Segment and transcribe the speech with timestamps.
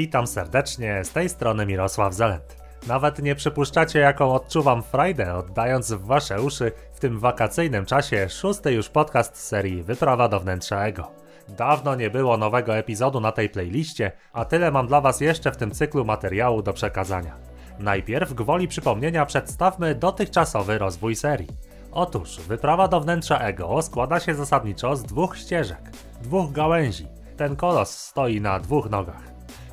[0.00, 2.56] Witam serdecznie, z tej strony Mirosław Zelent.
[2.86, 8.72] Nawet nie przypuszczacie, jaką odczuwam frajdę, oddając w wasze uszy w tym wakacyjnym czasie szósty
[8.72, 11.10] już podcast serii Wyprawa do wnętrza ego.
[11.48, 15.56] Dawno nie było nowego epizodu na tej playliście, a tyle mam dla was jeszcze w
[15.56, 17.36] tym cyklu materiału do przekazania.
[17.78, 21.56] Najpierw gwoli przypomnienia przedstawmy dotychczasowy rozwój serii.
[21.92, 25.90] Otóż wyprawa do wnętrza ego składa się zasadniczo z dwóch ścieżek,
[26.22, 27.08] dwóch gałęzi.
[27.36, 29.29] Ten kolos stoi na dwóch nogach.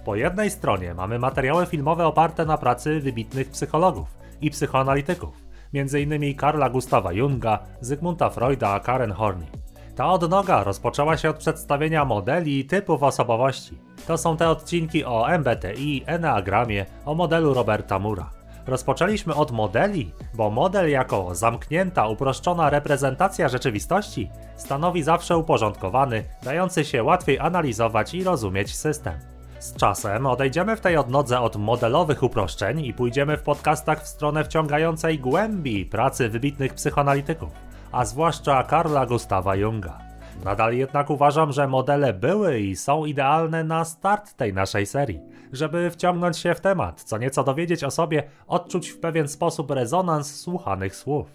[0.08, 4.08] Po jednej stronie mamy materiały filmowe oparte na pracy wybitnych psychologów
[4.42, 5.36] i psychoanalityków,
[5.74, 6.36] m.in.
[6.36, 9.48] Karla Gustawa Junga, Zygmunta Freuda, Karen Horney.
[9.96, 13.78] Ta odnoga rozpoczęła się od przedstawienia modeli i typów osobowości.
[14.08, 18.30] To są te odcinki o MBTI, Enneagramie, o modelu Roberta Mura.
[18.68, 27.04] Rozpoczęliśmy od modeli, bo model jako zamknięta, uproszczona reprezentacja rzeczywistości stanowi zawsze uporządkowany, dający się
[27.04, 29.37] łatwiej analizować i rozumieć system.
[29.60, 34.44] Z czasem odejdziemy w tej odnodze od modelowych uproszczeń i pójdziemy w podcastach w stronę
[34.44, 37.50] wciągającej głębi pracy wybitnych psychoanalityków,
[37.92, 40.00] a zwłaszcza Karla Gustawa Junga.
[40.46, 45.22] Nadal jednak uważam, że modele były i są idealne na start tej naszej serii,
[45.54, 50.40] żeby wciągnąć się w temat, co nieco dowiedzieć o sobie, odczuć w pewien sposób rezonans
[50.40, 51.28] słuchanych słów.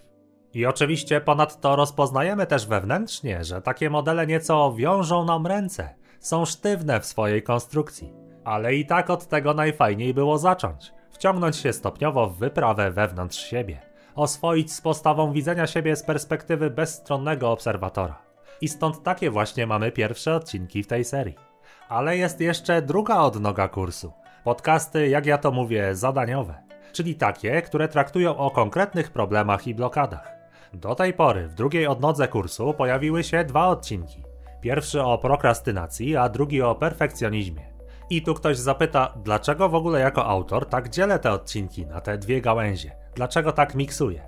[0.54, 7.00] I oczywiście ponadto rozpoznajemy też wewnętrznie, że takie modele nieco wiążą nam ręce, są sztywne
[7.00, 8.12] w swojej konstrukcji.
[8.44, 10.92] Ale i tak od tego najfajniej było zacząć.
[11.10, 13.80] Wciągnąć się stopniowo w wyprawę wewnątrz siebie.
[14.14, 18.22] Oswoić z postawą widzenia siebie z perspektywy bezstronnego obserwatora.
[18.60, 21.36] I stąd takie właśnie mamy pierwsze odcinki w tej serii.
[21.88, 24.12] Ale jest jeszcze druga odnoga kursu.
[24.44, 26.62] Podcasty, jak ja to mówię, zadaniowe.
[26.92, 30.32] Czyli takie, które traktują o konkretnych problemach i blokadach.
[30.72, 34.31] Do tej pory w drugiej odnodze kursu pojawiły się dwa odcinki.
[34.62, 37.72] Pierwszy o prokrastynacji, a drugi o perfekcjonizmie.
[38.10, 42.18] I tu ktoś zapyta, dlaczego w ogóle jako autor tak dzielę te odcinki na te
[42.18, 42.96] dwie gałęzie?
[43.14, 44.22] Dlaczego tak miksuję?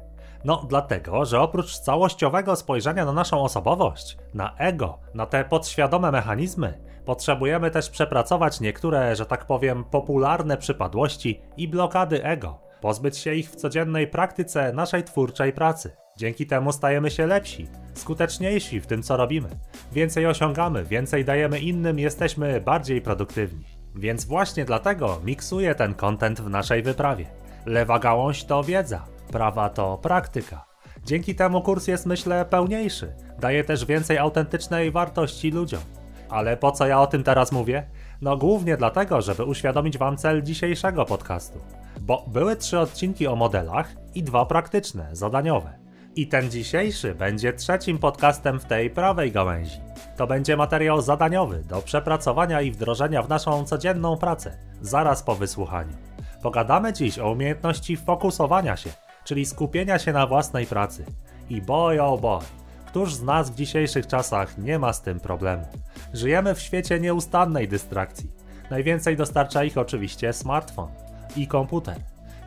[0.45, 6.81] No, dlatego, że oprócz całościowego spojrzenia na naszą osobowość, na ego, na te podświadome mechanizmy,
[7.05, 13.51] potrzebujemy też przepracować niektóre, że tak powiem, popularne przypadłości i blokady ego, pozbyć się ich
[13.51, 15.91] w codziennej praktyce naszej twórczej pracy.
[16.17, 19.49] Dzięki temu stajemy się lepsi, skuteczniejsi w tym, co robimy.
[19.93, 23.65] Więcej osiągamy, więcej dajemy innym, jesteśmy bardziej produktywni.
[23.95, 27.27] Więc właśnie dlatego miksuję ten content w naszej wyprawie.
[27.67, 30.65] Lewa gałąź to wiedza, prawa to praktyka.
[31.05, 33.13] Dzięki temu kurs jest, myślę, pełniejszy.
[33.39, 35.83] Daje też więcej autentycznej wartości ludziom.
[36.29, 37.87] Ale po co ja o tym teraz mówię?
[38.21, 41.59] No głównie dlatego, żeby uświadomić Wam cel dzisiejszego podcastu.
[42.01, 45.79] Bo były trzy odcinki o modelach i dwa praktyczne, zadaniowe.
[46.17, 49.81] I ten dzisiejszy będzie trzecim podcastem w tej prawej gałęzi.
[50.17, 55.97] To będzie materiał zadaniowy do przepracowania i wdrożenia w naszą codzienną pracę, zaraz po wysłuchaniu.
[56.43, 58.91] Pogadamy dziś o umiejętności fokusowania się,
[59.25, 61.05] czyli skupienia się na własnej pracy.
[61.51, 62.41] I boy oh boy,
[62.87, 65.67] któż z nas w dzisiejszych czasach nie ma z tym problemu?
[66.13, 68.31] Żyjemy w świecie nieustannej dystrakcji.
[68.71, 70.89] Najwięcej dostarcza ich oczywiście smartfon
[71.37, 71.97] i komputer.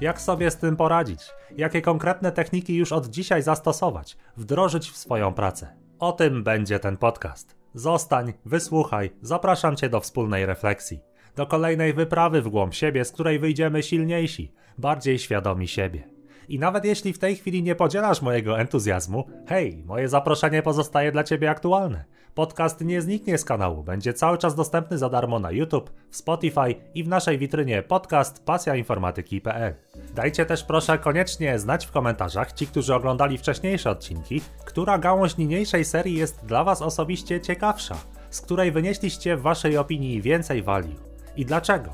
[0.01, 1.21] Jak sobie z tym poradzić?
[1.57, 5.67] Jakie konkretne techniki już od dzisiaj zastosować, wdrożyć w swoją pracę?
[5.99, 7.55] O tym będzie ten podcast.
[7.73, 10.99] Zostań, wysłuchaj, zapraszam Cię do wspólnej refleksji,
[11.35, 16.16] do kolejnej wyprawy w głąb siebie, z której wyjdziemy silniejsi, bardziej świadomi siebie.
[16.47, 21.23] I nawet jeśli w tej chwili nie podzielasz mojego entuzjazmu, hej, moje zaproszenie pozostaje dla
[21.23, 22.05] Ciebie aktualne.
[22.33, 26.75] Podcast nie zniknie z kanału, będzie cały czas dostępny za darmo na YouTube, w Spotify
[26.93, 29.75] i w naszej witrynie podcast pasjainformatyki.pl.
[30.15, 35.85] Dajcie też proszę koniecznie znać w komentarzach, ci, którzy oglądali wcześniejsze odcinki, która gałąź niniejszej
[35.85, 37.95] serii jest dla Was osobiście ciekawsza,
[38.29, 40.95] z której wynieśliście w Waszej opinii więcej value.
[41.35, 41.89] I dlaczego?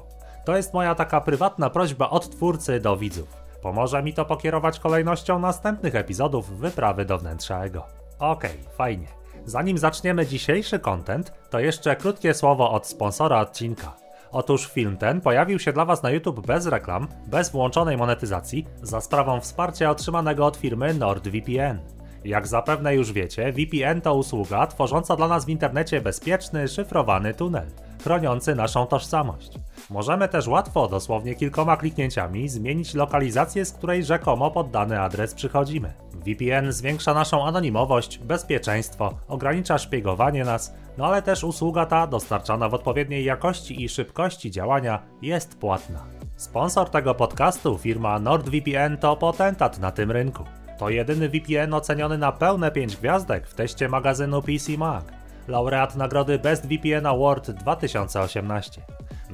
[0.45, 3.42] To jest moja taka prywatna prośba od twórcy do widzów.
[3.63, 7.85] Pomoże mi to pokierować kolejnością następnych epizodów wyprawy do wnętrza ego.
[8.19, 9.07] Okej, okay, fajnie.
[9.45, 13.95] Zanim zaczniemy dzisiejszy content, to jeszcze krótkie słowo od sponsora odcinka.
[14.31, 19.01] Otóż film ten pojawił się dla Was na YouTube bez reklam, bez włączonej monetyzacji, za
[19.01, 21.79] sprawą wsparcia otrzymanego od firmy NordVPN.
[22.25, 27.67] Jak zapewne już wiecie, VPN to usługa tworząca dla nas w internecie bezpieczny, szyfrowany tunel,
[28.03, 29.51] chroniący naszą tożsamość.
[29.89, 35.93] Możemy też łatwo, dosłownie kilkoma kliknięciami, zmienić lokalizację, z której rzekomo pod dany adres przychodzimy.
[36.13, 42.73] VPN zwiększa naszą anonimowość, bezpieczeństwo, ogranicza szpiegowanie nas, no ale też usługa ta, dostarczana w
[42.73, 46.05] odpowiedniej jakości i szybkości działania, jest płatna.
[46.35, 50.43] Sponsor tego podcastu, firma NordVPN, to potentat na tym rynku.
[50.79, 55.22] To jedyny VPN oceniony na pełne 5 gwiazdek w teście magazynu PC Mag.
[55.47, 58.81] Laureat nagrody Best VPN Award 2018.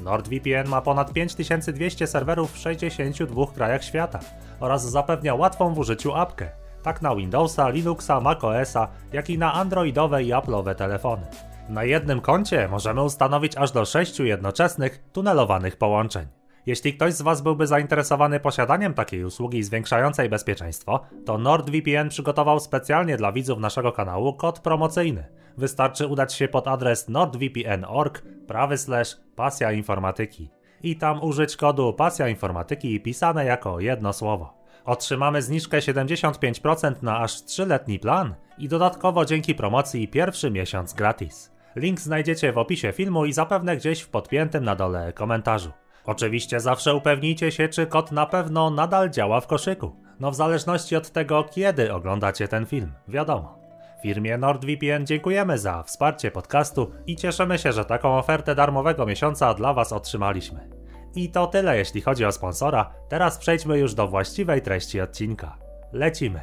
[0.04, 4.20] NordVPN ma ponad 5200 serwerów w 62 krajach świata
[4.60, 6.50] oraz zapewnia łatwą w użyciu apkę,
[6.84, 11.28] tak na Windowsa, Linuxa, macOSa, jak i na androidowe i Apple'owe telefony.
[11.70, 16.28] Na jednym koncie możemy ustanowić aż do 6 jednoczesnych, tunelowanych połączeń.
[16.66, 23.18] Jeśli ktoś z Was byłby zainteresowany posiadaniem takiej usługi zwiększającej bezpieczeństwo, to NordVPN przygotował specjalnie
[23.18, 25.24] dla widzów naszego kanału kod promocyjny.
[25.60, 30.50] Wystarczy udać się pod adres nordvpn.org prawy slash pasja informatyki
[30.84, 34.54] i tam użyć kodu pasja informatyki pisane jako jedno słowo.
[34.86, 41.52] Otrzymamy zniżkę 75% na aż 3-letni plan i dodatkowo dzięki promocji pierwszy miesiąc gratis.
[41.76, 45.72] Link znajdziecie w opisie filmu i zapewne gdzieś w podpiętym na dole komentarzu.
[46.06, 49.96] Oczywiście zawsze upewnijcie się, czy kod na pewno nadal działa w koszyku.
[50.20, 53.59] No w zależności od tego, kiedy oglądacie ten film, wiadomo.
[54.02, 59.74] Firmie NordVPN dziękujemy za wsparcie podcastu i cieszymy się, że taką ofertę darmowego miesiąca dla
[59.74, 60.70] Was otrzymaliśmy.
[61.16, 65.58] I to tyle jeśli chodzi o sponsora, teraz przejdźmy już do właściwej treści odcinka.
[65.94, 66.42] Lecimy.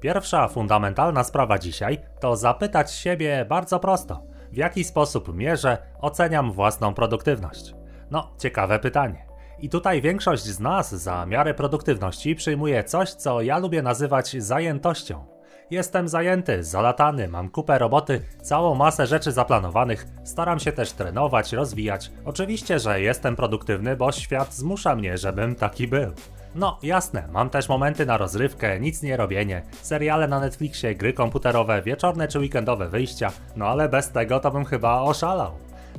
[0.00, 4.22] Pierwsza fundamentalna sprawa dzisiaj to zapytać siebie bardzo prosto,
[4.52, 7.74] w jaki sposób mierzę, oceniam własną produktywność.
[8.10, 9.26] No, ciekawe pytanie.
[9.58, 15.39] I tutaj większość z nas za miarę produktywności przyjmuje coś, co ja lubię nazywać zajętością.
[15.70, 22.10] Jestem zajęty, zalatany, mam kupę roboty, całą masę rzeczy zaplanowanych, staram się też trenować, rozwijać.
[22.24, 26.12] Oczywiście, że jestem produktywny, bo świat zmusza mnie, żebym taki był.
[26.54, 31.82] No, jasne, mam też momenty na rozrywkę, nic nie robienie, seriale na Netflixie, gry komputerowe,
[31.82, 35.52] wieczorne czy weekendowe wyjścia, no ale bez tego to bym chyba oszalał.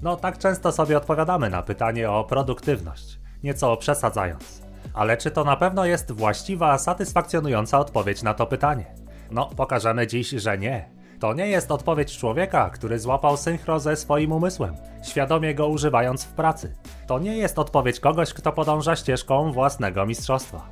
[0.03, 4.62] No, tak często sobie odpowiadamy na pytanie o produktywność, nieco przesadzając.
[4.94, 9.00] Ale czy to na pewno jest właściwa, satysfakcjonująca odpowiedź na to pytanie?
[9.31, 10.89] No, pokażemy dziś, że nie.
[11.19, 16.33] To nie jest odpowiedź człowieka, który złapał synchro ze swoim umysłem, świadomie go używając w
[16.33, 16.75] pracy.
[17.07, 20.69] To nie jest odpowiedź kogoś, kto podąża ścieżką własnego mistrzostwa.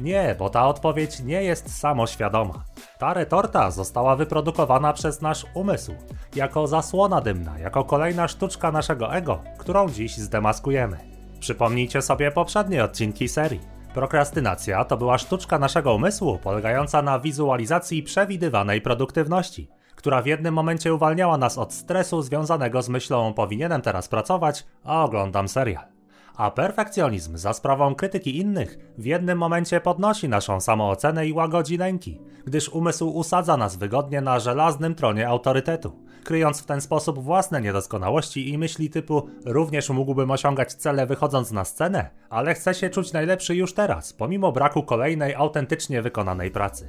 [0.00, 2.64] Nie, bo ta odpowiedź nie jest samoświadoma.
[2.98, 5.94] Ta retorta została wyprodukowana przez nasz umysł,
[6.36, 10.96] jako zasłona dymna, jako kolejna sztuczka naszego ego, którą dziś zdemaskujemy.
[11.40, 13.71] Przypomnijcie sobie poprzednie odcinki serii.
[13.94, 20.94] Prokrastynacja to była sztuczka naszego umysłu polegająca na wizualizacji przewidywanej produktywności, która w jednym momencie
[20.94, 25.91] uwalniała nas od stresu związanego z myślą powinienem teraz pracować, a oglądam serial.
[26.36, 32.20] A perfekcjonizm za sprawą krytyki innych w jednym momencie podnosi naszą samoocenę i łagodzi lęki,
[32.44, 35.92] gdyż umysł usadza nas wygodnie na żelaznym tronie autorytetu,
[36.24, 41.64] kryjąc w ten sposób własne niedoskonałości i myśli typu również mógłbym osiągać cele wychodząc na
[41.64, 46.88] scenę, ale chcę się czuć najlepszy już teraz, pomimo braku kolejnej autentycznie wykonanej pracy.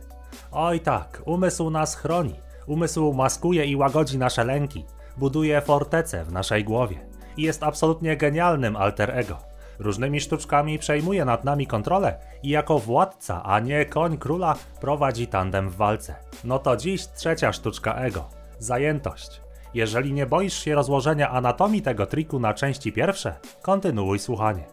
[0.51, 2.35] Oj tak, umysł nas chroni,
[2.67, 4.85] umysł maskuje i łagodzi nasze lęki,
[5.17, 9.37] buduje fortece w naszej głowie i jest absolutnie genialnym alter ego.
[9.79, 15.69] Różnymi sztuczkami przejmuje nad nami kontrolę i jako władca, a nie koń króla, prowadzi tandem
[15.69, 16.15] w walce.
[16.43, 19.41] No to dziś trzecia sztuczka ego zajętość.
[19.73, 24.63] Jeżeli nie boisz się rozłożenia anatomii tego triku na części pierwsze, kontynuuj słuchanie.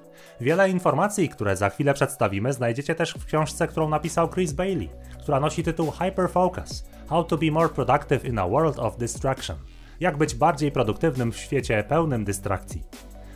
[0.40, 4.90] Wiele informacji, które za chwilę przedstawimy, znajdziecie też w książce, którą napisał Chris Bailey,
[5.22, 9.56] która nosi tytuł Hyperfocus: How to be more productive in a world of distraction.
[10.00, 12.82] Jak być bardziej produktywnym w świecie pełnym dystrakcji.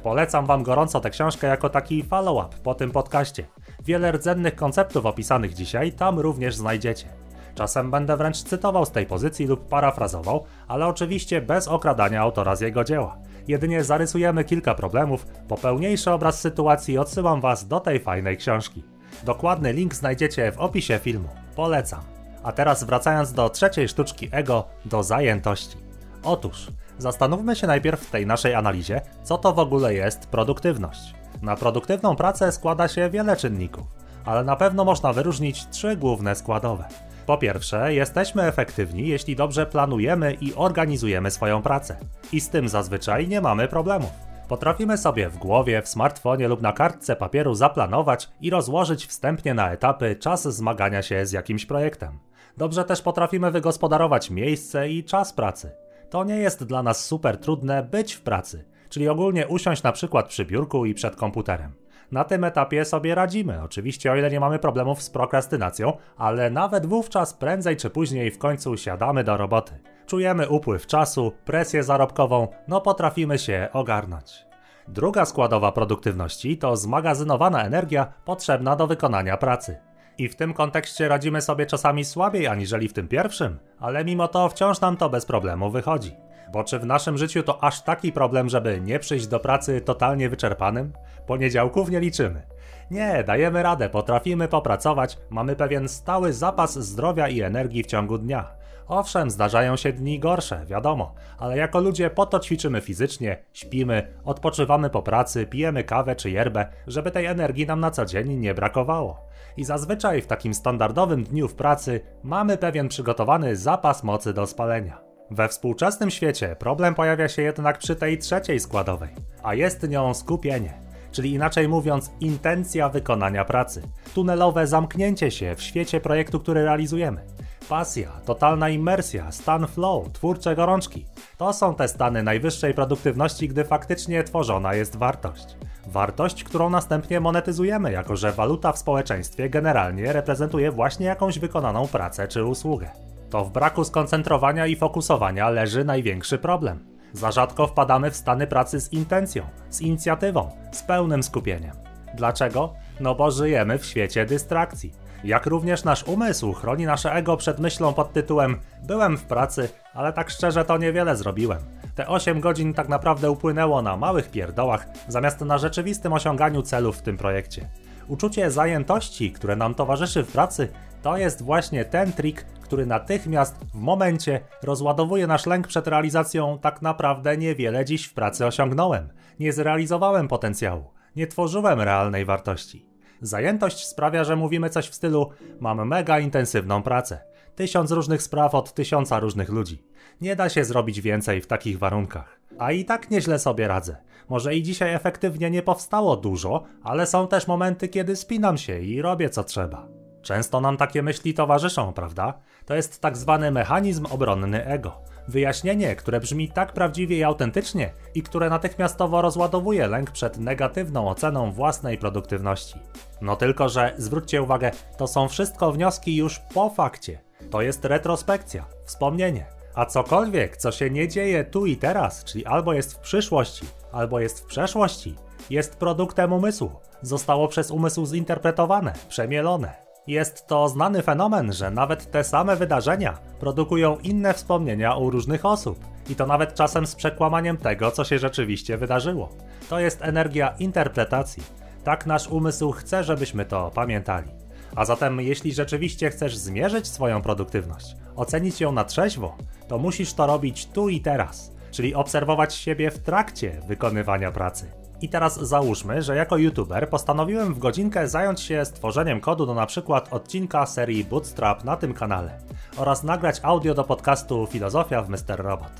[0.02, 3.46] Polecam Wam gorąco tę książkę jako taki follow-up po tym podcaście.
[3.84, 7.06] Wiele rdzennych konceptów opisanych dzisiaj tam również znajdziecie.
[7.54, 12.60] Czasem będę wręcz cytował z tej pozycji lub parafrazował, ale oczywiście bez okradania autora z
[12.60, 13.16] jego dzieła.
[13.48, 18.84] Jedynie zarysujemy kilka problemów, po pełniejszy obraz sytuacji odsyłam Was do tej fajnej książki.
[19.24, 21.28] Dokładny link znajdziecie w opisie filmu.
[21.56, 22.00] Polecam.
[22.42, 25.84] A teraz wracając do trzeciej sztuczki ego, do zajętości.
[26.24, 26.66] Otóż,
[26.98, 31.14] zastanówmy się najpierw w tej naszej analizie, co to w ogóle jest produktywność.
[31.42, 33.84] Na produktywną pracę składa się wiele czynników,
[34.24, 36.84] ale na pewno można wyróżnić trzy główne składowe.
[37.26, 41.96] Po pierwsze, jesteśmy efektywni, jeśli dobrze planujemy i organizujemy swoją pracę.
[42.32, 44.10] I z tym zazwyczaj nie mamy problemów.
[44.48, 49.72] Potrafimy sobie w głowie, w smartfonie lub na kartce papieru zaplanować i rozłożyć wstępnie na
[49.72, 52.18] etapy czas zmagania się z jakimś projektem.
[52.56, 55.70] Dobrze też potrafimy wygospodarować miejsce i czas pracy.
[56.10, 60.28] To nie jest dla nas super trudne być w pracy, czyli ogólnie usiąść na przykład
[60.28, 61.72] przy biurku i przed komputerem.
[62.12, 66.86] Na tym etapie sobie radzimy, oczywiście o ile nie mamy problemów z prokrastynacją, ale nawet
[66.86, 69.72] wówczas prędzej czy później w końcu siadamy do roboty.
[70.06, 74.46] Czujemy upływ czasu, presję zarobkową, no potrafimy się ogarnąć.
[74.88, 79.76] Druga składowa produktywności to zmagazynowana energia potrzebna do wykonania pracy.
[80.18, 84.48] I w tym kontekście radzimy sobie czasami słabiej aniżeli w tym pierwszym, ale mimo to
[84.48, 86.16] wciąż nam to bez problemu wychodzi.
[86.52, 90.28] Bo czy w naszym życiu to aż taki problem, żeby nie przyjść do pracy totalnie
[90.28, 90.92] wyczerpanym?
[91.26, 92.42] Poniedziałków nie liczymy.
[92.90, 98.63] Nie, dajemy radę, potrafimy popracować, mamy pewien stały zapas zdrowia i energii w ciągu dnia.
[98.88, 104.90] Owszem, zdarzają się dni gorsze, wiadomo, ale jako ludzie po to ćwiczymy fizycznie, śpimy, odpoczywamy
[104.90, 109.28] po pracy, pijemy kawę czy yerbę, żeby tej energii nam na co dzień nie brakowało.
[109.56, 115.00] I zazwyczaj w takim standardowym dniu w pracy mamy pewien przygotowany zapas mocy do spalenia.
[115.30, 119.08] We współczesnym świecie problem pojawia się jednak przy tej trzeciej składowej,
[119.42, 123.82] a jest nią skupienie czyli inaczej mówiąc, intencja wykonania pracy.
[124.14, 127.20] Tunelowe zamknięcie się w świecie projektu, który realizujemy.
[127.68, 131.06] Pasja, totalna immersja, stan flow, twórcze gorączki.
[131.36, 135.56] To są te stany najwyższej produktywności, gdy faktycznie tworzona jest wartość.
[135.86, 142.28] Wartość, którą następnie monetyzujemy, jako że waluta w społeczeństwie generalnie reprezentuje właśnie jakąś wykonaną pracę
[142.28, 142.90] czy usługę.
[143.30, 146.86] To w braku skoncentrowania i fokusowania leży największy problem.
[147.12, 151.76] Za rzadko wpadamy w stany pracy z intencją, z inicjatywą, z pełnym skupieniem.
[152.14, 152.74] Dlaczego?
[153.00, 155.03] No bo żyjemy w świecie dystrakcji.
[155.24, 160.12] Jak również nasz umysł chroni nasze ego przed myślą pod tytułem Byłem w pracy, ale
[160.12, 161.58] tak szczerze to niewiele zrobiłem.
[161.94, 167.02] Te 8 godzin tak naprawdę upłynęło na małych pierdołach, zamiast na rzeczywistym osiąganiu celów w
[167.02, 167.68] tym projekcie.
[168.08, 170.68] Uczucie zajętości, które nam towarzyszy w pracy,
[171.02, 176.82] to jest właśnie ten trik, który natychmiast w momencie rozładowuje nasz lęk przed realizacją tak
[176.82, 179.08] naprawdę niewiele dziś w pracy osiągnąłem.
[179.40, 180.84] Nie zrealizowałem potencjału,
[181.16, 182.93] nie tworzyłem realnej wartości.
[183.20, 185.30] Zajętość sprawia, że mówimy coś w stylu
[185.60, 187.20] mam mega intensywną pracę.
[187.54, 189.82] Tysiąc różnych spraw od tysiąca różnych ludzi.
[190.20, 192.40] Nie da się zrobić więcej w takich warunkach.
[192.58, 193.96] A i tak nieźle sobie radzę.
[194.28, 199.02] Może i dzisiaj efektywnie nie powstało dużo, ale są też momenty, kiedy spinam się i
[199.02, 199.88] robię co trzeba.
[200.24, 202.34] Często nam takie myśli towarzyszą, prawda?
[202.66, 204.96] To jest tak zwany mechanizm obronny ego.
[205.28, 211.52] Wyjaśnienie, które brzmi tak prawdziwie i autentycznie i które natychmiastowo rozładowuje lęk przed negatywną oceną
[211.52, 212.78] własnej produktywności.
[213.20, 217.18] No tylko, że zwróćcie uwagę, to są wszystko wnioski już po fakcie.
[217.50, 219.46] To jest retrospekcja, wspomnienie.
[219.74, 224.20] A cokolwiek, co się nie dzieje tu i teraz, czyli albo jest w przyszłości, albo
[224.20, 225.14] jest w przeszłości,
[225.50, 226.70] jest produktem umysłu.
[227.02, 229.83] Zostało przez umysł zinterpretowane, przemielone.
[230.06, 235.78] Jest to znany fenomen, że nawet te same wydarzenia produkują inne wspomnienia u różnych osób.
[236.10, 239.28] I to nawet czasem z przekłamaniem tego, co się rzeczywiście wydarzyło.
[239.68, 241.42] To jest energia interpretacji.
[241.84, 244.28] Tak nasz umysł chce, żebyśmy to pamiętali.
[244.76, 249.36] A zatem, jeśli rzeczywiście chcesz zmierzyć swoją produktywność, ocenić ją na trzeźwo,
[249.68, 254.83] to musisz to robić tu i teraz, czyli obserwować siebie w trakcie wykonywania pracy.
[255.04, 260.12] I teraz załóżmy, że jako youtuber postanowiłem w godzinkę zająć się stworzeniem kodu do przykład
[260.12, 262.38] odcinka serii Bootstrap na tym kanale
[262.76, 265.36] oraz nagrać audio do podcastu Filozofia w Mr.
[265.38, 265.72] Robot.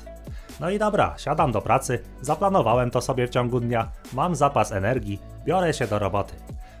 [0.59, 5.19] No i dobra, siadam do pracy, zaplanowałem to sobie w ciągu dnia, mam zapas energii,
[5.45, 6.33] biorę się do roboty.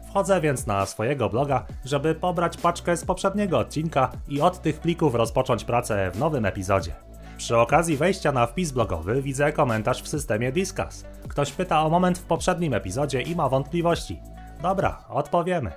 [0.09, 5.15] Wchodzę więc na swojego bloga, żeby pobrać paczkę z poprzedniego odcinka i od tych plików
[5.15, 6.95] rozpocząć pracę w nowym epizodzie.
[7.37, 11.05] Przy okazji wejścia na wpis blogowy widzę komentarz w systemie Discuss.
[11.27, 14.19] Ktoś pyta o moment w poprzednim epizodzie i ma wątpliwości.
[14.61, 15.71] Dobra, odpowiemy.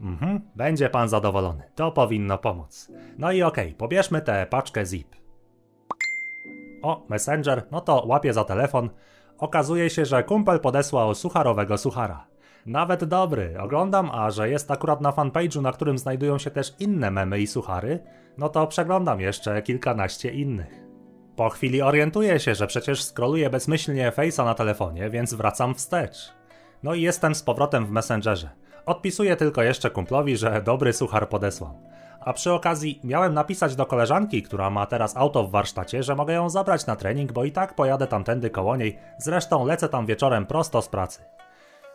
[0.00, 1.62] Mhm, będzie pan zadowolony.
[1.74, 2.92] To powinno pomóc.
[3.18, 5.16] No i okej, okay, pobierzmy tę paczkę zip.
[6.82, 8.90] O, Messenger, no to łapię za telefon.
[9.38, 12.26] Okazuje się, że kumpel podesłał sucharowego suchara.
[12.66, 17.10] Nawet dobry, oglądam, a że jest akurat na fanpage'u, na którym znajdują się też inne
[17.10, 17.98] memy i suchary,
[18.38, 20.86] no to przeglądam jeszcze kilkanaście innych.
[21.36, 26.32] Po chwili orientuję się, że przecież scrolluję bezmyślnie Face'a na telefonie, więc wracam wstecz.
[26.82, 28.50] No i jestem z powrotem w Messengerze.
[28.86, 31.78] Odpisuję tylko jeszcze kumplowi, że dobry suchar podesłał.
[32.20, 36.34] A przy okazji miałem napisać do koleżanki, która ma teraz auto w warsztacie, że mogę
[36.34, 40.46] ją zabrać na trening, bo i tak pojadę tamtędy koło niej, zresztą lecę tam wieczorem
[40.46, 41.20] prosto z pracy.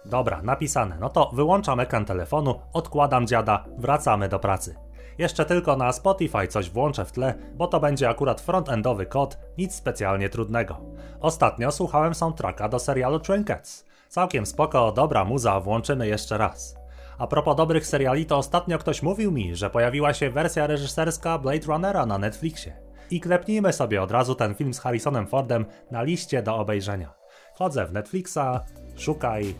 [0.05, 0.97] Dobra, napisane.
[0.99, 4.75] No to wyłączam ekran telefonu, odkładam dziada, wracamy do pracy.
[5.17, 9.75] Jeszcze tylko na Spotify coś włączę w tle, bo to będzie akurat frontendowy kod, nic
[9.75, 10.81] specjalnie trudnego.
[11.19, 13.85] Ostatnio słuchałem soundtracka do serialu Trinkets.
[14.09, 16.75] Całkiem spoko, dobra muza, włączymy jeszcze raz.
[17.17, 21.65] A propos dobrych seriali, to ostatnio ktoś mówił mi, że pojawiła się wersja reżyserska Blade
[21.65, 22.73] Runnera na Netflixie.
[23.11, 27.13] I klepnijmy sobie od razu ten film z Harrisonem Fordem na liście do obejrzenia.
[27.55, 28.59] Wchodzę w Netflixa,
[28.95, 29.55] szukaj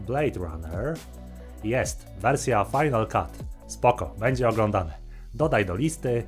[0.00, 0.94] Blade Runner.
[1.64, 3.44] Jest, wersja Final Cut.
[3.66, 4.98] Spoko, będzie oglądane.
[5.34, 6.24] Dodaj do listy.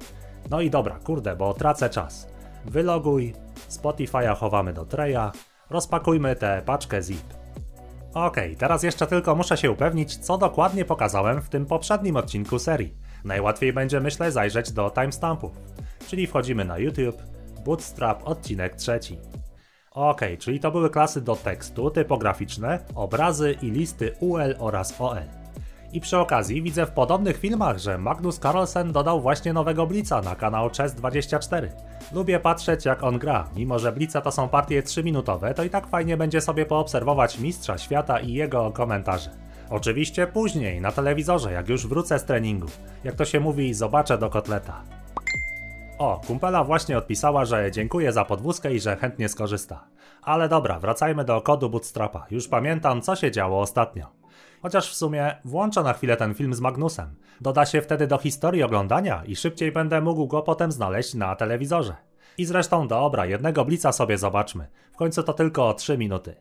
[0.50, 2.28] No i dobra, kurde, bo tracę czas.
[2.64, 3.34] Wyloguj,
[3.70, 5.32] Spotify'a chowamy do treja,
[5.70, 7.34] rozpakujmy tę paczkę zip.
[8.14, 12.94] Ok, teraz jeszcze tylko muszę się upewnić, co dokładnie pokazałem w tym poprzednim odcinku serii.
[13.24, 15.52] Najłatwiej będzie, myślę, zajrzeć do timestampów.
[16.06, 17.22] Czyli wchodzimy na YouTube,
[17.64, 19.18] Bootstrap, odcinek trzeci.
[19.98, 25.22] Ok, czyli to były klasy do tekstu, typograficzne, obrazy i listy UL oraz OL.
[25.92, 30.36] I przy okazji widzę w podobnych filmach, że Magnus Carlsen dodał właśnie nowego Blica na
[30.36, 31.68] kanał Chess24.
[32.12, 35.86] Lubię patrzeć jak on gra, mimo że Blica to są partie 3-minutowe, to i tak
[35.86, 39.30] fajnie będzie sobie poobserwować mistrza świata i jego komentarze.
[39.70, 42.66] Oczywiście później, na telewizorze, jak już wrócę z treningu.
[43.04, 44.97] Jak to się mówi, zobaczę do kotleta.
[45.98, 49.88] O, kumpela właśnie odpisała, że dziękuję za podwózkę i że chętnie skorzysta.
[50.22, 52.26] Ale dobra, wracajmy do kodu Bootstrapa.
[52.30, 54.06] Już pamiętam, co się działo ostatnio.
[54.62, 57.14] Chociaż w sumie włączę na chwilę ten film z Magnusem.
[57.40, 61.96] Doda się wtedy do historii oglądania i szybciej będę mógł go potem znaleźć na telewizorze.
[62.38, 64.68] I zresztą dobra, jednego blica sobie zobaczmy.
[64.92, 66.34] W końcu to tylko 3 minuty.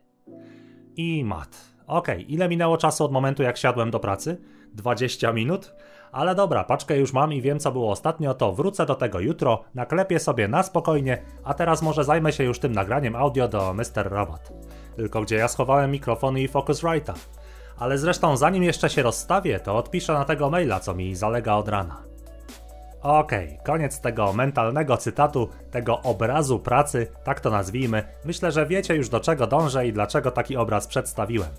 [0.95, 1.57] I mat.
[1.87, 4.41] Okej, okay, ile minęło czasu od momentu jak siadłem do pracy?
[4.73, 5.73] 20 minut?
[6.11, 9.63] Ale dobra, paczkę już mam i wiem co było ostatnio, to wrócę do tego jutro,
[9.75, 14.11] naklepię sobie na spokojnie, a teraz może zajmę się już tym nagraniem audio do Mr.
[14.11, 14.51] Robot.
[14.95, 17.13] Tylko gdzie ja schowałem mikrofony i Focusrite'a.
[17.77, 21.67] Ale zresztą zanim jeszcze się rozstawię, to odpiszę na tego maila, co mi zalega od
[21.69, 22.03] rana.
[23.01, 28.03] Okej, okay, koniec tego mentalnego cytatu, tego obrazu pracy, tak to nazwijmy.
[28.25, 31.49] Myślę, że wiecie już do czego dążę i dlaczego taki obraz przedstawiłem.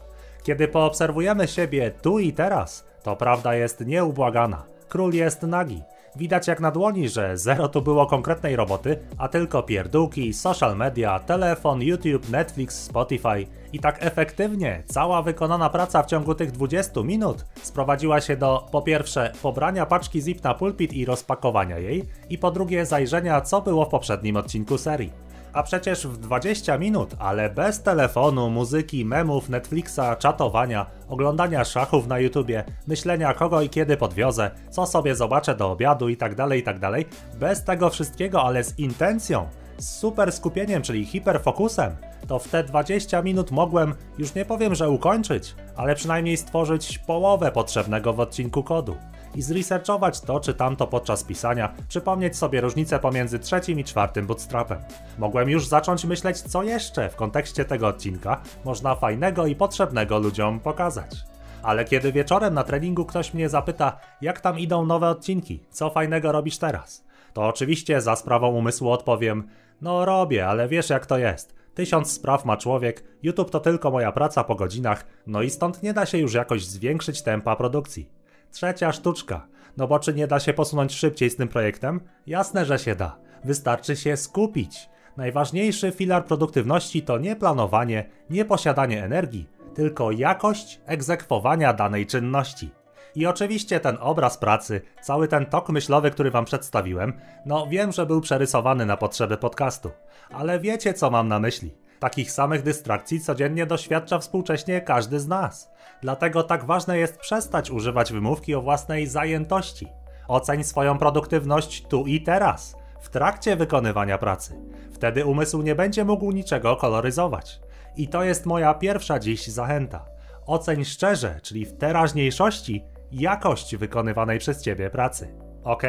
[0.43, 4.62] Kiedy poobserwujemy siebie tu i teraz, to prawda jest nieubłagana.
[4.88, 5.83] Król jest nagi.
[6.17, 11.19] Widać jak na dłoni, że zero tu było konkretnej roboty, a tylko pierdółki, social media,
[11.19, 13.47] telefon, YouTube, Netflix, Spotify.
[13.73, 18.83] I tak efektywnie cała wykonana praca w ciągu tych 20 minut sprowadziła się do po
[18.83, 23.85] pierwsze pobrania paczki zip na pulpit i rozpakowania jej, i po drugie zajrzenia co było
[23.85, 25.27] w poprzednim odcinku serii.
[25.52, 32.19] A przecież w 20 minut, ale bez telefonu, muzyki, memów, Netflixa, czatowania, oglądania szachów na
[32.19, 37.39] YouTubie, myślenia kogo i kiedy podwiozę, co sobie zobaczę do obiadu itd., tak itd., tak
[37.39, 41.97] bez tego wszystkiego, ale z intencją, z super skupieniem, czyli hiperfokusem,
[42.28, 47.52] to w te 20 minut mogłem, już nie powiem, że ukończyć, ale przynajmniej stworzyć połowę
[47.52, 48.97] potrzebnego w odcinku kodu
[49.39, 54.79] i zresearchować to czy tamto podczas pisania, przypomnieć sobie różnicę pomiędzy trzecim i czwartym bootstrapem.
[55.19, 60.61] Mogłem już zacząć myśleć, co jeszcze w kontekście tego odcinka można fajnego i potrzebnego ludziom
[60.61, 61.17] pokazać.
[61.63, 66.33] Ale kiedy wieczorem na treningu ktoś mnie zapyta, jak tam idą nowe odcinki, co fajnego
[66.33, 69.49] robisz teraz, to oczywiście za sprawą umysłu odpowiem:
[69.81, 71.55] No robię, ale wiesz jak to jest.
[71.75, 75.93] Tysiąc spraw ma człowiek, YouTube to tylko moja praca po godzinach, no i stąd nie
[75.93, 78.18] da się już jakoś zwiększyć tempa produkcji.
[78.52, 79.47] Trzecia sztuczka.
[79.76, 82.00] No bo czy nie da się posunąć szybciej z tym projektem?
[82.26, 83.19] Jasne, że się da.
[83.45, 84.89] Wystarczy się skupić.
[85.17, 92.71] Najważniejszy filar produktywności to nie planowanie, nie posiadanie energii, tylko jakość egzekwowania danej czynności.
[93.15, 97.13] I oczywiście ten obraz pracy, cały ten tok myślowy, który wam przedstawiłem,
[97.47, 99.91] no wiem, że był przerysowany na potrzeby podcastu,
[100.30, 101.75] ale wiecie co mam na myśli.
[102.00, 105.71] Takich samych dystrakcji codziennie doświadcza współcześnie każdy z nas.
[106.02, 109.89] Dlatego tak ważne jest przestać używać wymówki o własnej zajętości.
[110.28, 114.61] Oceń swoją produktywność tu i teraz, w trakcie wykonywania pracy.
[114.93, 117.61] Wtedy umysł nie będzie mógł niczego koloryzować.
[117.97, 120.04] I to jest moja pierwsza dziś zachęta.
[120.47, 125.34] Oceń szczerze, czyli w teraźniejszości, jakość wykonywanej przez ciebie pracy.
[125.65, 125.82] Ok?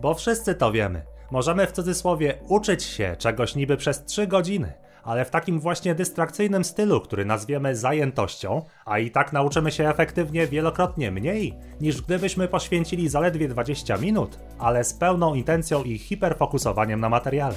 [0.00, 1.02] Bo wszyscy to wiemy.
[1.30, 4.72] Możemy w cudzysłowie uczyć się czegoś niby przez 3 godziny,
[5.04, 10.46] ale w takim właśnie dystrakcyjnym stylu, który nazwiemy zajętością, a i tak nauczymy się efektywnie
[10.46, 17.08] wielokrotnie mniej, niż gdybyśmy poświęcili zaledwie 20 minut, ale z pełną intencją i hiperfokusowaniem na
[17.08, 17.56] materiale.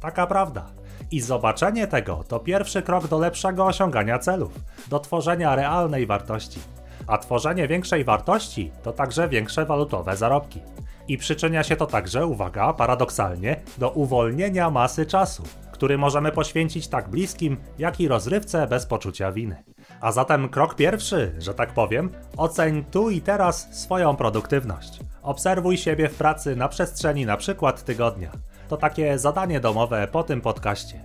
[0.00, 0.66] Taka prawda.
[1.10, 4.52] I zobaczenie tego to pierwszy krok do lepszego osiągania celów,
[4.88, 6.60] do tworzenia realnej wartości.
[7.06, 10.60] A tworzenie większej wartości to także większe walutowe zarobki.
[11.08, 15.42] I przyczynia się to także, uwaga, paradoksalnie, do uwolnienia masy czasu,
[15.78, 19.62] który możemy poświęcić tak bliskim, jak i rozrywce bez poczucia winy.
[20.00, 25.00] A zatem krok pierwszy, że tak powiem, oceń tu i teraz swoją produktywność.
[25.22, 28.30] Obserwuj siebie w pracy na przestrzeni na przykład tygodnia.
[28.68, 31.00] To takie zadanie domowe po tym podcaście.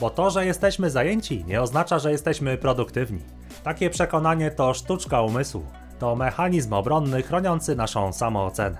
[0.00, 3.20] Bo to, że jesteśmy zajęci, nie oznacza, że jesteśmy produktywni.
[3.64, 5.66] Takie przekonanie to sztuczka umysłu,
[5.98, 8.78] to mechanizm obronny chroniący naszą samoocenę.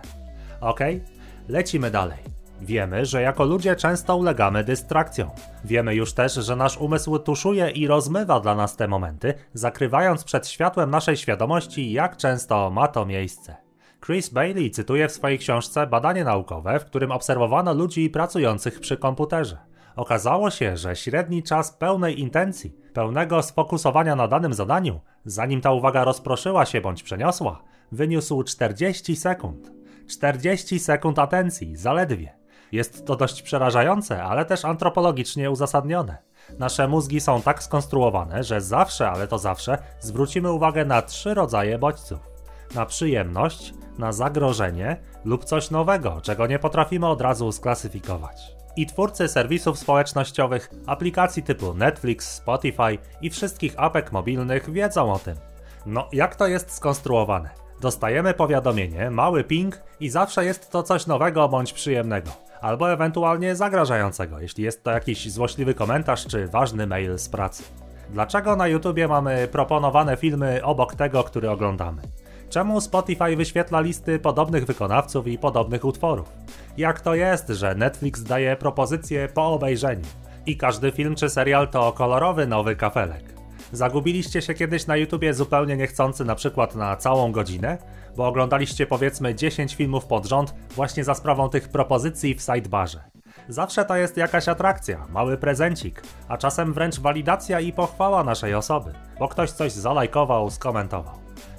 [0.61, 0.81] Ok?
[1.49, 2.38] Lecimy dalej.
[2.61, 5.31] Wiemy, że jako ludzie często ulegamy dystrakcjom.
[5.65, 10.49] Wiemy już też, że nasz umysł tuszuje i rozmywa dla nas te momenty, zakrywając przed
[10.49, 13.57] światłem naszej świadomości, jak często ma to miejsce.
[14.07, 19.59] Chris Bailey cytuje w swojej książce badanie naukowe, w którym obserwowano ludzi pracujących przy komputerze.
[19.97, 26.05] Okazało się, że średni czas pełnej intencji, pełnego sfokusowania na danym zadaniu, zanim ta uwaga
[26.05, 29.73] rozproszyła się bądź przeniosła, wyniósł 40 sekund.
[30.09, 32.38] 40 sekund atencji, zaledwie.
[32.73, 36.17] Jest to dość przerażające, ale też antropologicznie uzasadnione.
[36.59, 41.79] Nasze mózgi są tak skonstruowane, że zawsze, ale to zawsze, zwrócimy uwagę na trzy rodzaje
[41.79, 42.19] bodźców:
[42.75, 48.59] na przyjemność, na zagrożenie lub coś nowego, czego nie potrafimy od razu sklasyfikować.
[48.77, 55.37] I twórcy serwisów społecznościowych, aplikacji typu Netflix, Spotify i wszystkich apek mobilnych wiedzą o tym.
[55.87, 57.68] No, jak to jest skonstruowane?
[57.81, 64.41] Dostajemy powiadomienie, mały ping i zawsze jest to coś nowego bądź przyjemnego, albo ewentualnie zagrażającego,
[64.41, 67.63] jeśli jest to jakiś złośliwy komentarz czy ważny mail z pracy.
[68.11, 72.03] Dlaczego na YouTubie mamy proponowane filmy obok tego, który oglądamy?
[72.51, 76.33] Czemu Spotify wyświetla listy podobnych wykonawców i podobnych utworów?
[76.77, 80.05] Jak to jest, że Netflix daje propozycje po obejrzeniu?
[80.47, 83.38] I każdy film czy serial to kolorowy nowy kafelek.
[83.73, 87.79] Zagubiliście się kiedyś na YouTubie zupełnie niechcący na przykład na całą godzinę?
[88.17, 93.01] Bo oglądaliście powiedzmy 10 filmów pod rząd właśnie za sprawą tych propozycji w sidebarze.
[93.49, 98.93] Zawsze to jest jakaś atrakcja, mały prezencik, a czasem wręcz walidacja i pochwała naszej osoby,
[99.19, 101.15] bo ktoś coś zalajkował, skomentował.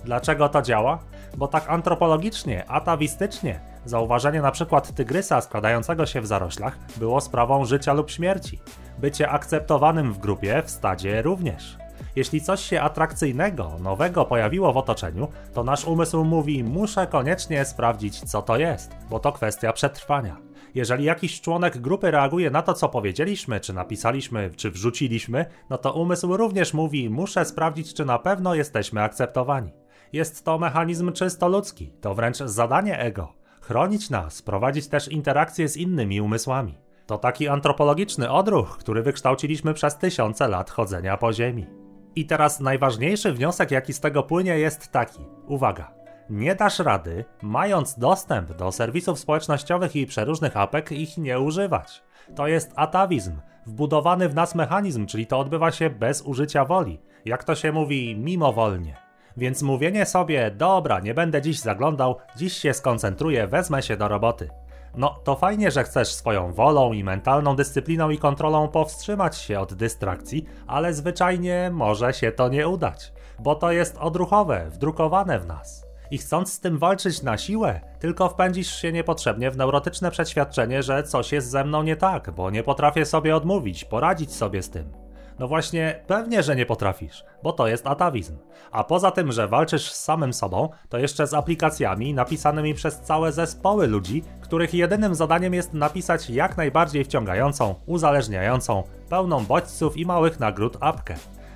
[0.06, 1.00] Dlaczego to działa?
[1.38, 7.94] Bo tak antropologicznie, atawistycznie, zauważenie na przykład tygrysa składającego się w zaroślach było sprawą życia
[7.94, 8.60] lub śmierci.
[8.98, 11.78] Bycie akceptowanym w grupie, w stadzie również.
[12.16, 18.20] Jeśli coś się atrakcyjnego, nowego pojawiło w otoczeniu, to nasz umysł mówi: Muszę koniecznie sprawdzić,
[18.20, 20.38] co to jest, bo to kwestia przetrwania.
[20.76, 25.94] Jeżeli jakiś członek grupy reaguje na to, co powiedzieliśmy, czy napisaliśmy, czy wrzuciliśmy, no to
[25.94, 29.72] umysł również mówi: Muszę sprawdzić, czy na pewno jesteśmy akceptowani.
[30.14, 33.34] Jest to mechanizm czysto ludzki, to wręcz zadanie ego.
[33.62, 36.78] Chronić nas, prowadzić też interakcje z innymi umysłami.
[37.06, 41.79] To taki antropologiczny odruch, który wykształciliśmy przez tysiące lat chodzenia po Ziemi.
[42.20, 45.20] I teraz najważniejszy wniosek, jaki z tego płynie, jest taki.
[45.48, 45.92] Uwaga.
[46.30, 52.04] Nie dasz rady, mając dostęp do serwisów społecznościowych i przeróżnych apek, ich nie używać.
[52.36, 57.00] To jest atawizm, wbudowany w nas mechanizm, czyli to odbywa się bez użycia woli.
[57.26, 58.98] Jak to się mówi, mimowolnie.
[59.38, 64.50] Więc mówienie sobie, dobra, nie będę dziś zaglądał, dziś się skoncentruję, wezmę się do roboty.
[64.96, 69.74] No, to fajnie, że chcesz swoją wolą i mentalną dyscypliną i kontrolą powstrzymać się od
[69.74, 75.86] dystrakcji, ale zwyczajnie może się to nie udać, bo to jest odruchowe, wdrukowane w nas.
[76.12, 81.04] I chcąc z tym walczyć na siłę, tylko wpędzisz się niepotrzebnie w neurotyczne przeświadczenie, że
[81.04, 85.09] coś jest ze mną nie tak, bo nie potrafię sobie odmówić, poradzić sobie z tym.
[85.40, 88.38] No właśnie, pewnie, że nie potrafisz, bo to jest atawizm.
[88.72, 93.32] A poza tym, że walczysz z samym sobą, to jeszcze z aplikacjami napisanymi przez całe
[93.32, 100.40] zespoły ludzi, których jedynym zadaniem jest napisać jak najbardziej wciągającą, uzależniającą, pełną bodźców i małych
[100.40, 101.16] nagród apkę.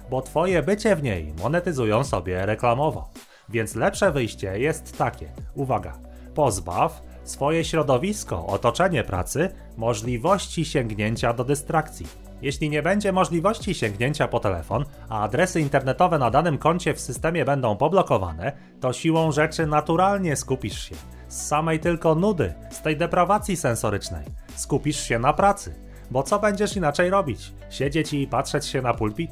[0.09, 3.09] Bo twoje bycie w niej monetyzują sobie reklamowo.
[3.49, 5.29] Więc lepsze wyjście jest takie.
[5.55, 5.93] Uwaga.
[6.35, 12.22] Pozbaw swoje środowisko, otoczenie pracy możliwości sięgnięcia do dystrakcji.
[12.43, 17.45] Jeśli nie będzie możliwości sięgnięcia po telefon, a adresy internetowe na danym koncie w systemie
[17.45, 20.95] będą poblokowane, to siłą rzeczy naturalnie skupisz się.
[21.27, 24.25] Z samej tylko nudy, z tej deprawacji sensorycznej.
[24.55, 25.75] Skupisz się na pracy.
[26.11, 27.51] Bo co będziesz inaczej robić?
[27.69, 29.31] Siedzieć i patrzeć się na pulpit?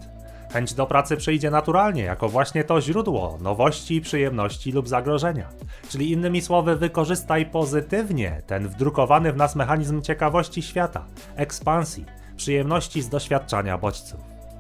[0.54, 5.50] Chęć do pracy przyjdzie naturalnie, jako właśnie to źródło nowości, przyjemności lub zagrożenia.
[5.89, 13.10] Czyli innymi słowy, wykorzystaj pozytywnie ten wdrukowany w nas mechanizm ciekawości świata, ekspansji, przyjemności z
[13.10, 14.20] doświadczania bodźców.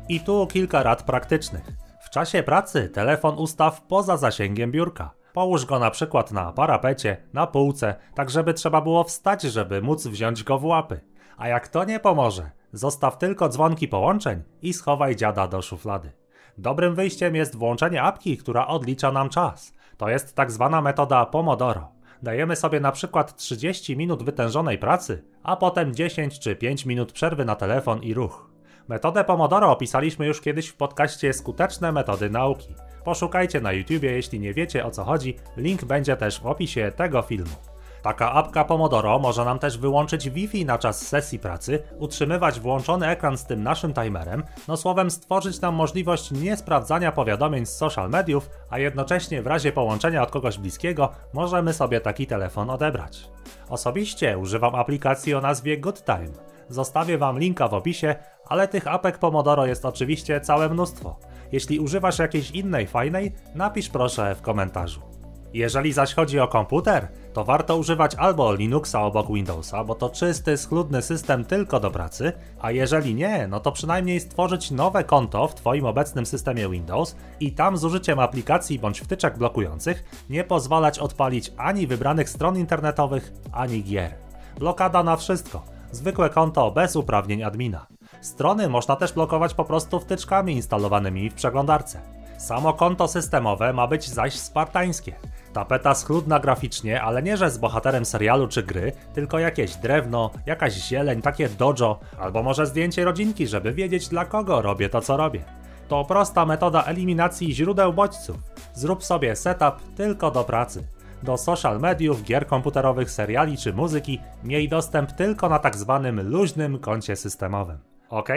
[0.09, 1.71] I tu kilka rad praktycznych.
[2.05, 5.13] W czasie pracy telefon ustaw poza zasięgiem biurka.
[5.33, 10.07] Połóż go na przykład na parapecie, na półce, tak żeby trzeba było wstać, żeby móc
[10.07, 11.01] wziąć go w łapy.
[11.37, 16.11] A jak to nie pomoże, zostaw tylko dzwonki połączeń i schowaj dziada do szuflady.
[16.57, 19.73] Dobrym wyjściem jest włączenie apki, która odlicza nam czas.
[19.97, 25.55] To jest tak zwana metoda Pomodoro dajemy sobie na przykład 30 minut wytężonej pracy, a
[25.55, 28.49] potem 10 czy 5 minut przerwy na telefon i ruch.
[28.87, 32.75] Metodę Pomodoro opisaliśmy już kiedyś w podcaście Skuteczne metody nauki.
[33.03, 37.21] Poszukajcie na YouTubie, jeśli nie wiecie o co chodzi, link będzie też w opisie tego
[37.21, 37.70] filmu.
[38.01, 43.37] Taka apka Pomodoro może nam też wyłączyć Wi-Fi na czas sesji pracy, utrzymywać włączony ekran
[43.37, 48.79] z tym naszym timerem, no słowem stworzyć nam możliwość niesprawdzania powiadomień z social mediów, a
[48.79, 53.29] jednocześnie w razie połączenia od kogoś bliskiego możemy sobie taki telefon odebrać.
[53.69, 56.31] Osobiście używam aplikacji o nazwie GoodTime.
[56.69, 58.15] Zostawię Wam linka w opisie,
[58.47, 61.19] ale tych apek Pomodoro jest oczywiście całe mnóstwo.
[61.51, 65.10] Jeśli używasz jakiejś innej fajnej, napisz proszę w komentarzu.
[65.53, 70.57] Jeżeli zaś chodzi o komputer, to warto używać albo Linuxa obok Windowsa, bo to czysty,
[70.57, 75.55] schludny system tylko do pracy, a jeżeli nie, no to przynajmniej stworzyć nowe konto w
[75.55, 81.51] Twoim obecnym systemie Windows i tam z użyciem aplikacji bądź wtyczek blokujących nie pozwalać odpalić
[81.57, 84.13] ani wybranych stron internetowych, ani gier.
[84.59, 85.63] Blokada na wszystko.
[85.91, 87.87] Zwykłe konto bez uprawnień admina.
[88.21, 92.20] Strony można też blokować po prostu wtyczkami instalowanymi w przeglądarce.
[92.41, 95.15] Samo konto systemowe ma być zaś spartańskie.
[95.53, 100.73] Tapeta schludna graficznie, ale nie że z bohaterem serialu czy gry, tylko jakieś drewno, jakaś
[100.73, 105.43] zieleń, takie dojo, albo może zdjęcie rodzinki, żeby wiedzieć dla kogo robię to co robię.
[105.87, 108.37] To prosta metoda eliminacji źródeł bodźców.
[108.73, 110.87] Zrób sobie setup tylko do pracy.
[111.23, 116.79] Do social mediów, gier komputerowych, seriali czy muzyki miej dostęp tylko na tak zwanym luźnym
[116.79, 117.77] koncie systemowym.
[118.09, 118.29] Ok?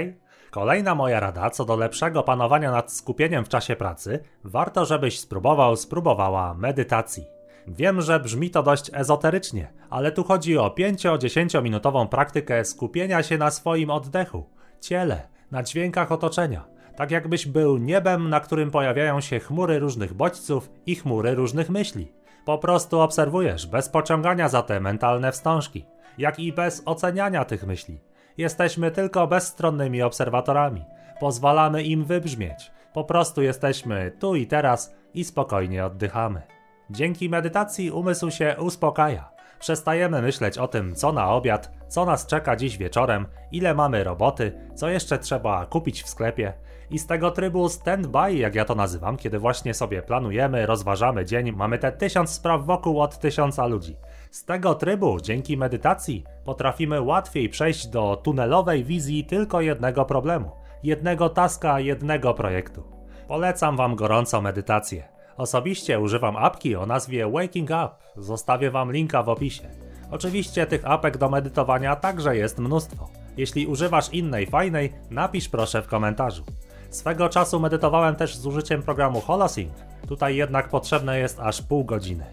[0.54, 5.76] Kolejna moja rada co do lepszego panowania nad skupieniem w czasie pracy, warto żebyś spróbował,
[5.76, 7.24] spróbowała medytacji.
[7.68, 13.38] Wiem, że brzmi to dość ezoterycznie, ale tu chodzi o 5-10 minutową praktykę skupienia się
[13.38, 16.64] na swoim oddechu, ciele, na dźwiękach otoczenia.
[16.96, 22.12] Tak jakbyś był niebem, na którym pojawiają się chmury różnych bodźców i chmury różnych myśli.
[22.44, 25.86] Po prostu obserwujesz, bez pociągania za te mentalne wstążki,
[26.18, 28.00] jak i bez oceniania tych myśli.
[28.36, 30.84] Jesteśmy tylko bezstronnymi obserwatorami.
[31.20, 32.72] Pozwalamy im wybrzmieć.
[32.92, 36.42] Po prostu jesteśmy tu i teraz i spokojnie oddychamy.
[36.90, 39.33] Dzięki medytacji umysł się uspokaja.
[39.58, 44.52] Przestajemy myśleć o tym, co na obiad, co nas czeka dziś wieczorem, ile mamy roboty,
[44.74, 46.52] co jeszcze trzeba kupić w sklepie.
[46.90, 51.52] I z tego trybu stand-by, jak ja to nazywam, kiedy właśnie sobie planujemy, rozważamy dzień,
[51.52, 53.96] mamy te tysiąc spraw wokół od tysiąca ludzi.
[54.30, 60.50] Z tego trybu, dzięki medytacji, potrafimy łatwiej przejść do tunelowej wizji tylko jednego problemu,
[60.82, 62.82] jednego taska, jednego projektu.
[63.28, 65.13] Polecam Wam gorąco medytację.
[65.36, 67.88] Osobiście używam apki o nazwie Waking Up.
[68.16, 69.68] Zostawię Wam linka w opisie.
[70.10, 73.08] Oczywiście tych apek do medytowania także jest mnóstwo.
[73.36, 76.44] Jeśli używasz innej fajnej, napisz proszę w komentarzu.
[76.90, 79.72] Swego czasu medytowałem też z użyciem programu Holosync.
[80.08, 82.24] Tutaj jednak potrzebne jest aż pół godziny.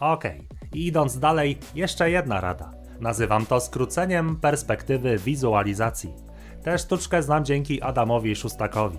[0.00, 2.70] Okej, i idąc dalej, jeszcze jedna rada.
[3.00, 6.14] Nazywam to skróceniem perspektywy wizualizacji.
[6.62, 8.98] Tę sztuczkę znam dzięki Adamowi Szustakowi.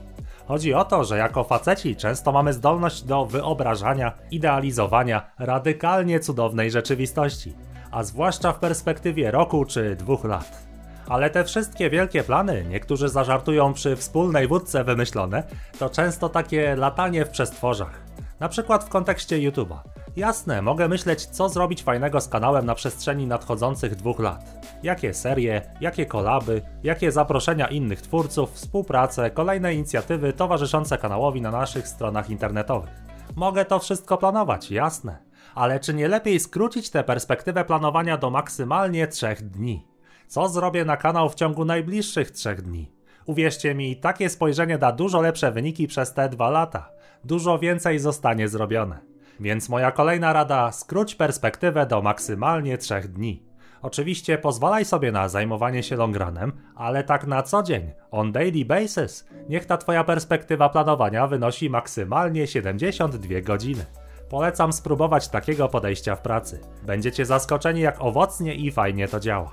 [0.50, 7.54] Chodzi o to, że jako faceci często mamy zdolność do wyobrażania, idealizowania radykalnie cudownej rzeczywistości,
[7.92, 10.68] a zwłaszcza w perspektywie roku czy dwóch lat.
[11.08, 15.44] Ale te wszystkie wielkie plany, niektórzy zażartują przy wspólnej wódce wymyślone,
[15.80, 18.02] to często takie latanie w przestworzach.
[18.40, 19.99] Na przykład w kontekście YouTube'a.
[20.20, 24.66] Jasne, mogę myśleć, co zrobić fajnego z kanałem na przestrzeni nadchodzących dwóch lat.
[24.84, 31.88] Jakie serie, jakie kolaby, jakie zaproszenia innych twórców, współpracę, kolejne inicjatywy towarzyszące kanałowi na naszych
[31.88, 32.90] stronach internetowych.
[33.36, 35.18] Mogę to wszystko planować, jasne.
[35.56, 39.88] Ale czy nie lepiej skrócić tę perspektywę planowania do maksymalnie trzech dni?
[40.28, 42.92] Co zrobię na kanał w ciągu najbliższych trzech dni?
[43.26, 46.90] Uwierzcie mi, takie spojrzenie da dużo lepsze wyniki przez te dwa lata.
[47.24, 49.09] Dużo więcej zostanie zrobione.
[49.40, 53.50] Więc moja kolejna rada: skróć perspektywę do maksymalnie trzech dni.
[53.82, 59.28] Oczywiście pozwalaj sobie na zajmowanie się longranem, ale tak na co dzień, on daily basis.
[59.50, 63.86] Niech ta twoja perspektywa planowania wynosi maksymalnie 72 godziny.
[64.30, 66.62] Polecam spróbować takiego podejścia w pracy.
[66.84, 69.52] Będziecie zaskoczeni, jak owocnie i fajnie to działa.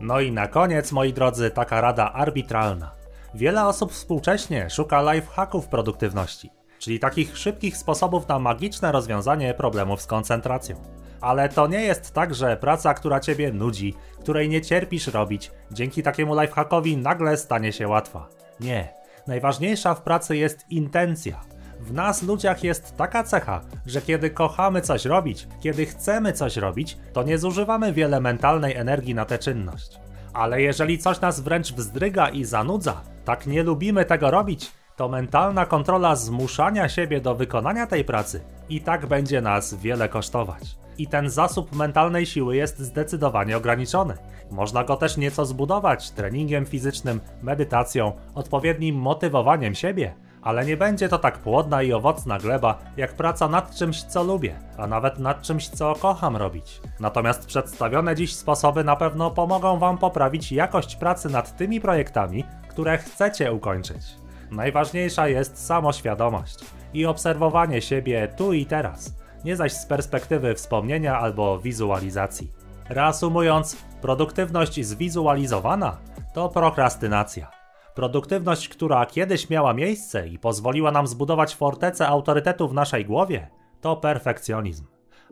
[0.00, 2.90] No i na koniec, moi drodzy, taka rada arbitralna.
[3.34, 10.06] Wiele osób współcześnie szuka lifehacków produktywności, czyli takich szybkich sposobów na magiczne rozwiązanie problemów z
[10.06, 10.76] koncentracją.
[11.20, 16.02] Ale to nie jest tak, że praca, która ciebie nudzi, której nie cierpisz robić, dzięki
[16.02, 18.28] takiemu lifehackowi nagle stanie się łatwa.
[18.60, 18.98] Nie.
[19.26, 21.40] Najważniejsza w pracy jest intencja.
[21.80, 26.98] W nas ludziach jest taka cecha, że kiedy kochamy coś robić, kiedy chcemy coś robić,
[27.12, 29.98] to nie zużywamy wiele mentalnej energii na tę czynność.
[30.32, 35.66] Ale jeżeli coś nas wręcz wzdryga i zanudza, tak nie lubimy tego robić, to mentalna
[35.66, 40.62] kontrola zmuszania siebie do wykonania tej pracy i tak będzie nas wiele kosztować.
[40.98, 44.14] I ten zasób mentalnej siły jest zdecydowanie ograniczony.
[44.50, 51.18] Można go też nieco zbudować treningiem fizycznym, medytacją, odpowiednim motywowaniem siebie, ale nie będzie to
[51.18, 55.68] tak płodna i owocna gleba, jak praca nad czymś, co lubię, a nawet nad czymś,
[55.68, 56.80] co kocham robić.
[57.00, 62.98] Natomiast przedstawione dziś sposoby na pewno pomogą Wam poprawić jakość pracy nad tymi projektami, które
[62.98, 64.27] chcecie ukończyć.
[64.50, 66.58] Najważniejsza jest samoświadomość
[66.94, 72.52] i obserwowanie siebie tu i teraz, nie zaś z perspektywy wspomnienia albo wizualizacji.
[72.88, 75.98] Reasumując, produktywność zwizualizowana
[76.34, 77.50] to prokrastynacja.
[77.94, 83.96] Produktywność, która kiedyś miała miejsce i pozwoliła nam zbudować fortecę autorytetu w naszej głowie, to
[83.96, 84.86] perfekcjonizm.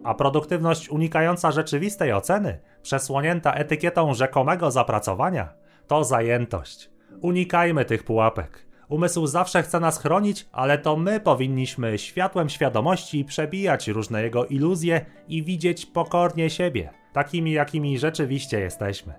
[0.05, 5.48] A produktywność unikająca rzeczywistej oceny, przesłonięta etykietą rzekomego zapracowania,
[5.87, 6.90] to zajętość.
[7.20, 8.65] Unikajmy tych pułapek.
[8.88, 15.07] Umysł zawsze chce nas chronić, ale to my powinniśmy światłem świadomości przebijać różne jego iluzje
[15.29, 19.14] i widzieć pokornie siebie, takimi jakimi rzeczywiście jesteśmy.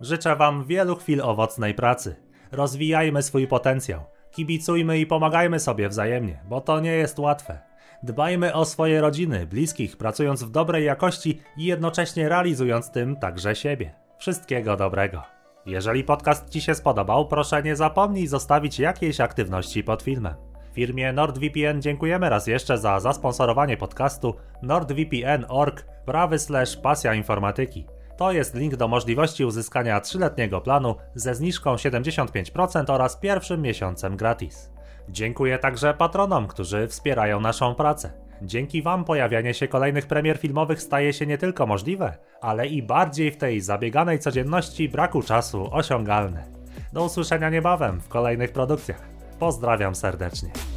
[0.00, 2.16] Życzę Wam wielu chwil owocnej pracy.
[2.52, 4.00] Rozwijajmy swój potencjał.
[4.30, 7.58] Kibicujmy i pomagajmy sobie wzajemnie, bo to nie jest łatwe.
[8.02, 13.94] Dbajmy o swoje rodziny, bliskich, pracując w dobrej jakości i jednocześnie realizując tym także siebie.
[14.18, 15.35] Wszystkiego dobrego.
[15.66, 20.34] Jeżeli podcast Ci się spodobał, proszę nie zapomnij zostawić jakiejś aktywności pod filmem.
[20.72, 27.86] Firmie NordVPN dziękujemy raz jeszcze za zasponsorowanie podcastu nordvpn.org prawy slash pasja informatyki.
[28.16, 34.75] To jest link do możliwości uzyskania 3-letniego planu ze zniżką 75% oraz pierwszym miesiącem gratis.
[35.08, 38.12] Dziękuję także patronom, którzy wspierają naszą pracę.
[38.42, 43.30] Dzięki Wam pojawianie się kolejnych premier filmowych staje się nie tylko możliwe, ale i bardziej
[43.30, 46.44] w tej zabieganej codzienności braku czasu osiągalne.
[46.92, 49.00] Do usłyszenia niebawem w kolejnych produkcjach.
[49.38, 50.75] Pozdrawiam serdecznie.